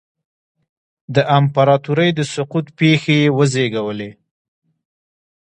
د 1.15 1.17
امپراتورۍ 1.37 2.09
د 2.15 2.19
سقوط 2.33 2.65
پېښې 2.79 3.15
یې 3.23 3.33
وزېږولې 3.37 4.11